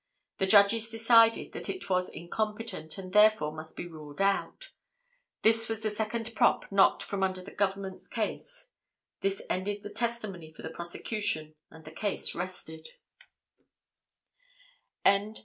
The 0.39 0.47
Judges 0.47 0.89
decided 0.89 1.51
that 1.51 1.69
it 1.69 1.87
was 1.87 2.09
incompetent 2.09 2.97
and 2.97 3.13
therefore 3.13 3.51
must 3.51 3.77
be 3.77 3.85
ruled 3.85 4.19
out. 4.19 4.71
This 5.43 5.69
was 5.69 5.81
the 5.81 5.93
second 5.95 6.33
prop 6.35 6.63
knocked 6.71 7.03
from 7.03 7.21
under 7.21 7.43
the 7.43 7.51
Government's 7.51 8.07
case. 8.07 8.69
This 9.21 9.43
ended 9.47 9.83
the 9.83 9.91
testimony 9.91 10.51
for 10.55 10.63
the 10.63 10.71
prosecution 10.71 11.53
and 11.69 11.85
the 11.85 11.91
case 11.91 12.33
rested. 12.33 12.87